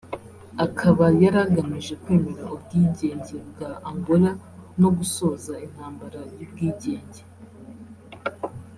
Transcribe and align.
akaba 0.65 1.05
yari 1.21 1.37
agamije 1.47 1.93
kwemera 2.01 2.43
ubwigenge 2.55 3.35
bwa 3.49 3.69
Angola 3.89 4.31
no 4.79 4.89
gusoza 4.97 5.53
intambara 5.65 6.19
y’ubwigenge 6.37 7.21